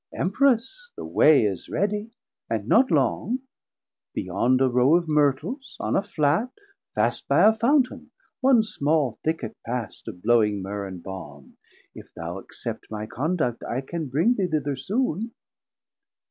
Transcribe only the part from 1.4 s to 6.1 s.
is readie, and not long, Beyond a row of Myrtles, on a